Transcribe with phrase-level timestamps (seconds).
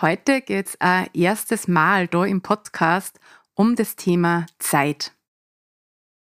[0.00, 3.18] Heute geht es ein erstes Mal da im Podcast
[3.54, 5.12] um das Thema Zeit.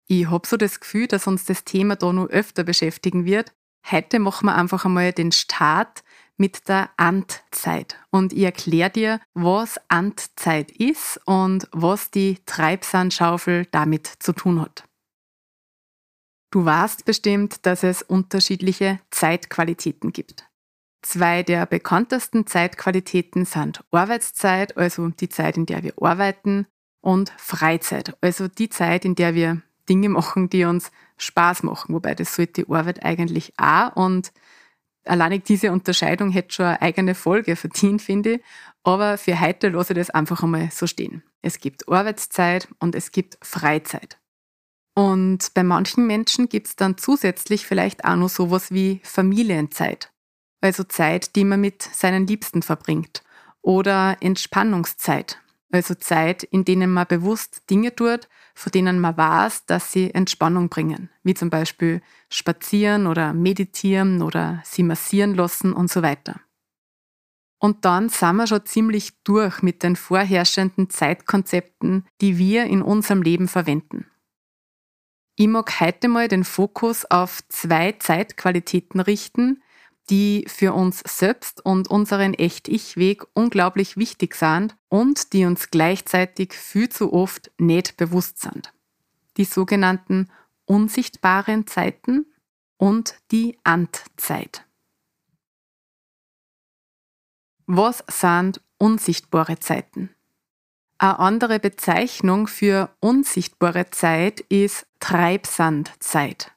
[0.08, 3.54] Ich habe so das Gefühl, dass uns das Thema da noch öfter beschäftigen wird.
[3.90, 6.04] Heute machen wir einfach einmal den Start
[6.38, 7.98] mit der Antzeit.
[8.12, 14.88] Und ich erkläre dir, was Antzeit ist und was die Treibsandschaufel damit zu tun hat.
[16.52, 20.46] Du weißt bestimmt, dass es unterschiedliche Zeitqualitäten gibt.
[21.06, 26.66] Zwei der bekanntesten Zeitqualitäten sind Arbeitszeit, also die Zeit, in der wir arbeiten,
[27.00, 31.94] und Freizeit, also die Zeit, in der wir Dinge machen, die uns Spaß machen.
[31.94, 33.96] Wobei das sollte die Arbeit eigentlich auch.
[33.96, 34.34] Und
[35.04, 38.42] allein diese Unterscheidung hätte schon eine eigene Folge verdient, finde ich.
[38.84, 41.22] Aber für heute lasse ich das einfach einmal so stehen.
[41.44, 44.18] Es gibt Arbeitszeit und es gibt Freizeit.
[44.96, 50.12] Und bei manchen Menschen gibt es dann zusätzlich vielleicht auch noch sowas wie Familienzeit
[50.62, 53.24] also Zeit, die man mit seinen Liebsten verbringt.
[53.62, 55.40] Oder Entspannungszeit,
[55.72, 60.70] also Zeit, in denen man bewusst Dinge tut, von denen man weiß, dass sie Entspannung
[60.70, 66.40] bringen, wie zum Beispiel spazieren oder meditieren oder sie massieren lassen und so weiter.
[67.60, 73.22] Und dann sind wir schon ziemlich durch mit den vorherrschenden Zeitkonzepten, die wir in unserem
[73.22, 74.06] Leben verwenden.
[75.36, 79.62] Ich mag heute mal den Fokus auf zwei Zeitqualitäten richten,
[80.10, 86.90] die für uns selbst und unseren Echt-Ich-Weg unglaublich wichtig sind und die uns gleichzeitig viel
[86.90, 88.74] zu oft nicht bewusst sind.
[89.38, 90.30] Die sogenannten
[90.66, 92.26] unsichtbaren Zeiten
[92.78, 94.66] und die Antzeit.
[97.68, 100.10] Was sind unsichtbare Zeiten?
[100.98, 106.55] Eine andere Bezeichnung für unsichtbare Zeit ist Treibsandzeit.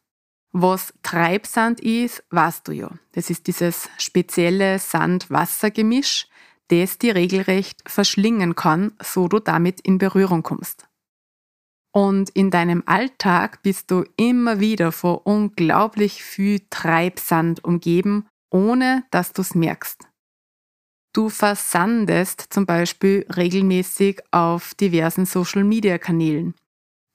[0.53, 2.91] Was Treibsand ist, weißt du ja.
[3.13, 6.27] Das ist dieses spezielle Sand-Wasser-Gemisch,
[6.69, 10.89] das die regelrecht verschlingen kann, so du damit in Berührung kommst.
[11.95, 19.33] Und in deinem Alltag bist du immer wieder vor unglaublich viel Treibsand umgeben, ohne dass
[19.33, 20.09] du es merkst.
[21.15, 26.55] Du versandest zum Beispiel regelmäßig auf diversen Social-Media-Kanälen.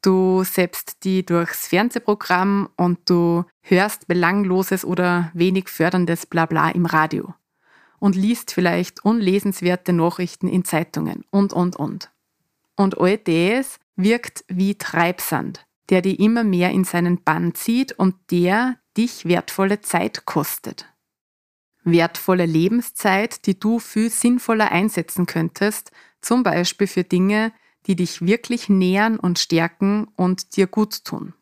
[0.04, 7.34] Du selbst die durchs Fernsehprogramm und du hörst belangloses oder wenig förderndes Blabla im Radio
[8.00, 12.12] und liest vielleicht unlesenswerte Nachrichten in Zeitungen und, und, und.
[12.76, 18.16] Und all das wirkt wie Treibsand, der dich immer mehr in seinen Bann zieht und
[18.30, 20.86] der dich wertvolle Zeit kostet.
[21.86, 27.54] Wertvolle Lebenszeit, die du viel sinnvoller einsetzen könntest, zum Beispiel für Dinge,
[27.88, 31.34] die dich wirklich nähern und stärken und dir gut tun.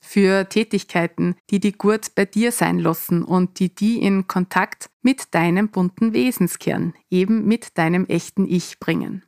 [0.00, 5.34] Für Tätigkeiten, die dich gut bei dir sein lassen und die die in Kontakt mit
[5.34, 9.24] deinem bunten Wesenskern, eben mit deinem echten Ich bringen.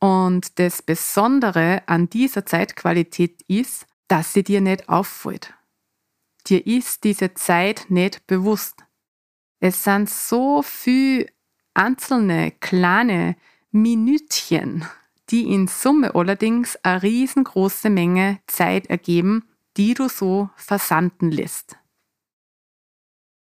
[0.00, 5.54] Und das Besondere an dieser Zeitqualität ist, dass sie dir nicht auffällt.
[6.46, 8.84] Dir ist diese Zeit nicht bewusst.
[9.60, 11.26] Es sind so viele
[11.74, 13.36] einzelne kleine
[13.70, 14.86] Minütchen,
[15.30, 19.44] die in Summe allerdings eine riesengroße Menge Zeit ergeben,
[19.76, 21.76] die du so versanden lässt.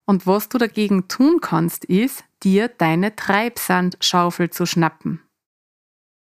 [0.06, 5.20] Und was du dagegen tun kannst, ist, dir deine Treibsandschaufel zu schnappen.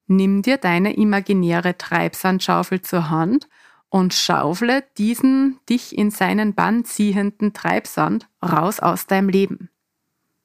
[0.07, 3.49] Nimm dir deine imaginäre Treibsandschaufel zur Hand
[3.89, 9.69] und schaufle diesen dich in seinen Bann ziehenden Treibsand raus aus deinem Leben.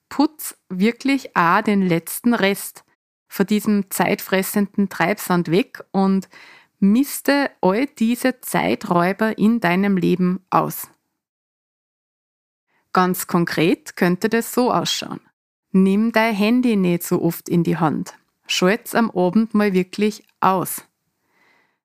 [0.08, 2.84] Putz wirklich a den letzten Rest,
[3.30, 6.28] von diesem zeitfressenden Treibsand weg und
[6.80, 10.88] misste all diese Zeiträuber in deinem Leben aus.
[12.92, 15.20] Ganz konkret könnte das so ausschauen.
[15.70, 18.14] Nimm dein Handy nicht so oft in die Hand.
[18.48, 20.82] schalt's am Abend mal wirklich aus.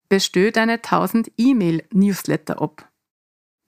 [0.10, 2.90] Bestell deine 1000 E-Mail-Newsletter ab.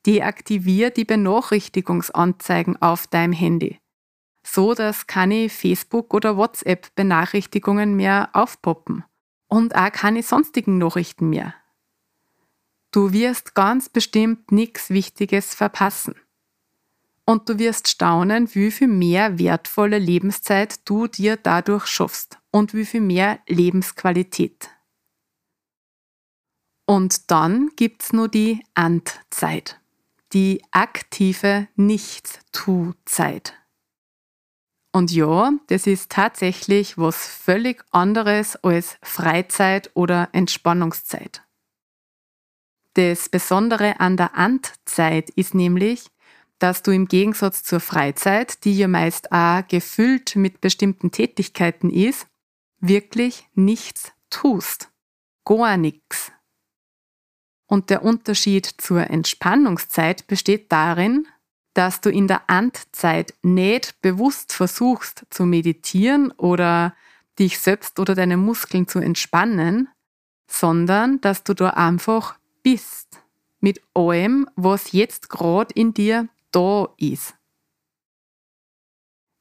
[0.08, 3.80] Deaktivier die Benachrichtigungsanzeigen auf deinem Handy,
[4.48, 9.04] so dass keine Facebook- oder WhatsApp-Benachrichtigungen mehr aufpoppen
[9.48, 11.54] und auch keine sonstigen Nachrichten mehr.
[12.92, 16.16] Du wirst ganz bestimmt nichts Wichtiges verpassen.
[17.26, 22.86] Und du wirst staunen, wie viel mehr wertvolle Lebenszeit du dir dadurch schaffst und wie
[22.86, 24.70] viel mehr Lebensqualität.
[26.86, 29.82] Und dann gibt's nur die Andzeit,
[30.32, 33.54] die aktive Nichtstu-Zeit.
[34.98, 41.44] Und ja, das ist tatsächlich was völlig anderes als Freizeit oder Entspannungszeit.
[42.96, 46.08] Das Besondere an der Andzeit ist nämlich,
[46.58, 52.26] dass du im Gegensatz zur Freizeit, die ja meist auch gefüllt mit bestimmten Tätigkeiten ist,
[52.80, 54.90] wirklich nichts tust.
[55.46, 56.32] Gar nichts.
[57.68, 61.28] Und der Unterschied zur Entspannungszeit besteht darin,
[61.78, 66.96] dass du in der Andzeit nicht bewusst versuchst zu meditieren oder
[67.38, 69.88] dich selbst oder deine Muskeln zu entspannen,
[70.48, 73.22] sondern dass du da einfach bist
[73.60, 77.36] mit allem, was jetzt gerade in dir da ist.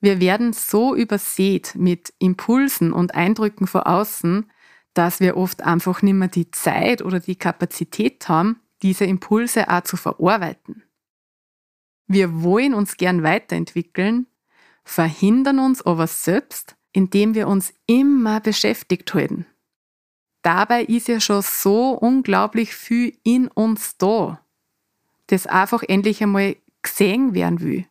[0.00, 4.50] Wir werden so übersät mit Impulsen und Eindrücken von außen,
[4.92, 9.84] dass wir oft einfach nicht mehr die Zeit oder die Kapazität haben, diese Impulse auch
[9.84, 10.85] zu verarbeiten.
[12.06, 14.26] Wir wollen uns gern weiterentwickeln,
[14.84, 19.46] verhindern uns aber selbst, indem wir uns immer beschäftigt halten.
[20.42, 24.40] Dabei ist ja schon so unglaublich viel in uns da,
[25.26, 27.86] das einfach endlich einmal gesehen werden will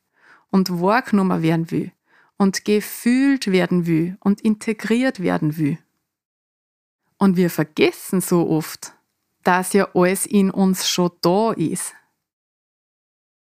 [0.52, 1.92] und wahrgenommen werden will
[2.38, 5.78] und gefühlt werden will und integriert werden will.
[7.18, 8.94] Und wir vergessen so oft,
[9.44, 11.94] dass ja alles in uns schon da ist.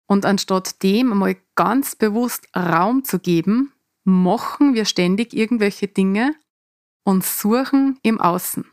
[0.10, 3.74] Und anstatt dem einmal ganz bewusst Raum zu geben,
[4.04, 6.34] machen wir ständig irgendwelche Dinge
[7.04, 8.66] und suchen im Außen.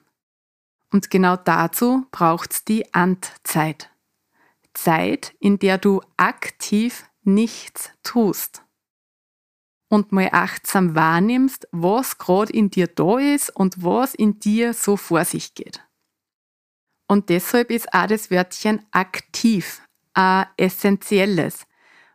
[0.92, 3.90] Und genau dazu braucht es die Andzeit.
[4.72, 8.62] Zeit, in der du aktiv nichts tust
[9.88, 14.96] und mal achtsam wahrnimmst, was gerade in dir da ist und was in dir so
[14.96, 15.82] vor sich geht.
[17.08, 19.82] Und deshalb ist auch das Wörtchen aktiv
[20.16, 21.66] ein essentielles,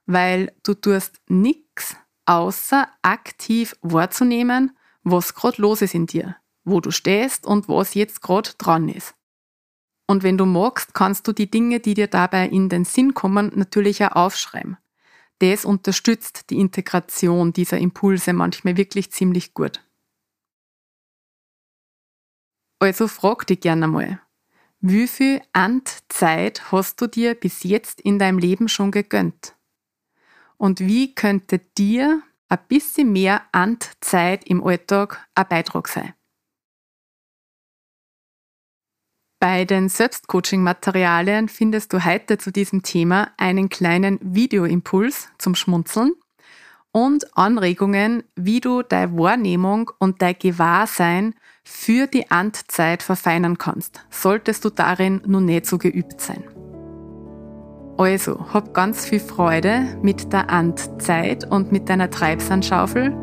[0.05, 1.95] weil du tust nichts
[2.25, 8.21] außer aktiv wahrzunehmen, was gerade los ist in dir, wo du stehst und was jetzt
[8.21, 9.15] gerade dran ist.
[10.07, 13.51] Und wenn du magst, kannst du die Dinge, die dir dabei in den Sinn kommen,
[13.55, 14.77] natürlich auch aufschreiben
[15.41, 19.83] das unterstützt die Integration dieser Impulse manchmal wirklich ziemlich gut.
[22.79, 24.21] Also frag dich gerne mal,
[24.81, 29.55] wie viel Andzeit hast du dir bis jetzt in deinem Leben schon gegönnt?
[30.57, 36.13] Und wie könnte dir ein bisschen mehr Andzeit im Alltag ein Beitrag sein?
[39.39, 46.13] Bei den Selbstcoaching-Materialien findest du heute zu diesem Thema einen kleinen Videoimpuls zum Schmunzeln
[46.91, 54.65] und Anregungen, wie du deine Wahrnehmung und dein Gewahrsein für die Andzeit verfeinern kannst, solltest
[54.65, 56.43] du darin nun nicht so geübt sein.
[57.97, 63.15] Also, hab ganz viel Freude mit der Andzeit und mit deiner Treibsandschaufel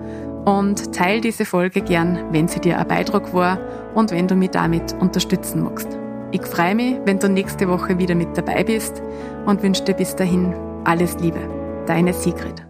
[0.45, 3.59] und teil diese Folge gern, wenn sie dir ein Beitrag war
[3.95, 5.99] und wenn du mich damit unterstützen magst.
[6.31, 9.03] Ich freue mich, wenn du nächste Woche wieder mit dabei bist
[9.47, 10.55] und wünsche dir bis dahin
[10.85, 11.41] alles Liebe.
[11.87, 12.68] Deine Sigrid.